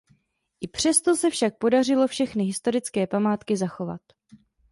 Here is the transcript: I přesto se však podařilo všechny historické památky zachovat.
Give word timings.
I 0.61 0.67
přesto 0.67 1.15
se 1.15 1.29
však 1.29 1.57
podařilo 1.57 2.07
všechny 2.07 2.43
historické 2.43 3.07
památky 3.07 3.57
zachovat. 3.57 4.01